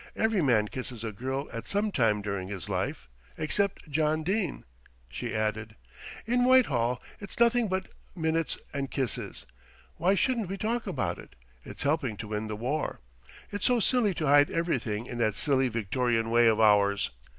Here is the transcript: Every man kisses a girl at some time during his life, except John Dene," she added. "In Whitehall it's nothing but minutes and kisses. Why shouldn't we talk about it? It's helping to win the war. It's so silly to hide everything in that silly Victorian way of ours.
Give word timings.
Every 0.15 0.41
man 0.41 0.67
kisses 0.67 1.03
a 1.03 1.11
girl 1.11 1.47
at 1.53 1.67
some 1.67 1.91
time 1.91 2.23
during 2.23 2.47
his 2.47 2.67
life, 2.67 3.07
except 3.37 3.87
John 3.87 4.23
Dene," 4.23 4.65
she 5.09 5.35
added. 5.35 5.75
"In 6.25 6.43
Whitehall 6.43 6.99
it's 7.19 7.39
nothing 7.39 7.67
but 7.67 7.85
minutes 8.15 8.57
and 8.73 8.89
kisses. 8.89 9.45
Why 9.97 10.15
shouldn't 10.15 10.49
we 10.49 10.57
talk 10.57 10.87
about 10.87 11.19
it? 11.19 11.35
It's 11.63 11.83
helping 11.83 12.17
to 12.17 12.29
win 12.29 12.47
the 12.47 12.55
war. 12.55 12.99
It's 13.51 13.67
so 13.67 13.79
silly 13.79 14.15
to 14.15 14.25
hide 14.25 14.49
everything 14.49 15.05
in 15.05 15.19
that 15.19 15.35
silly 15.35 15.67
Victorian 15.69 16.31
way 16.31 16.47
of 16.47 16.59
ours. 16.59 17.11